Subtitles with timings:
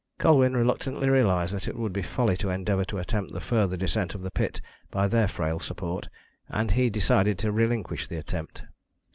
[0.17, 4.15] Colwyn reluctantly realised that it would be folly to endeavour to attempt the further descent
[4.15, 6.09] of the pit by their frail support,
[6.49, 8.63] and he decided to relinquish the attempt.